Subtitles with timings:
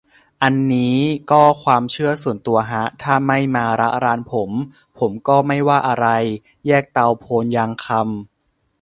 [0.43, 0.95] อันนี้
[1.31, 4.49] ก็ความเชื่อส่วนตัวฮะ ถ้าไม่มาระรานผม
[4.99, 6.07] ผมก็ไม่ว่าอะไร
[6.67, 8.03] แยกเตาโพนยางคำ